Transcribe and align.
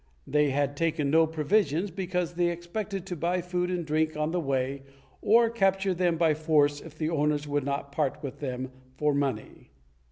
They 0.25 0.49
had 0.49 0.75
taken 0.75 1.11
no 1.11 1.27
provisions, 1.27 1.91
because 1.91 2.33
they 2.33 2.47
expected 2.49 3.05
to 3.05 3.15
buy 3.15 3.39
food 3.41 3.69
and 3.69 3.85
drink 3.85 4.17
on 4.17 4.31
the 4.31 4.39
way 4.39 4.81
or 5.21 5.47
capture 5.51 5.93
them 5.93 6.17
by 6.17 6.33
force 6.33 6.81
if 6.81 6.97
the 6.97 7.11
owners 7.11 7.47
would 7.47 7.63
not 7.65 7.91
part 7.91 8.23
with 8.23 8.39
them 8.39 8.71
for 8.97 9.13
money. 9.13 9.69